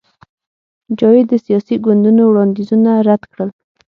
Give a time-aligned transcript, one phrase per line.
[0.97, 3.49] جاوید د سیاسي ګوندونو وړاندیزونه رد کړل